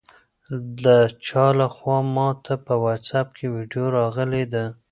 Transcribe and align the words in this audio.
د 0.83 0.85
چا 1.25 1.45
لخوا 1.59 1.97
ماته 2.15 2.53
په 2.65 2.73
واټساپ 2.83 3.27
کې 3.37 3.45
ویډیو 3.55 3.85
راغلې 3.97 4.43
ده؟ 4.53 4.65